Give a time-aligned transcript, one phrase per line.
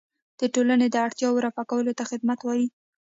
[0.39, 2.67] د ټولنې د اړتیاوو رفع کولو ته خدمت وایي.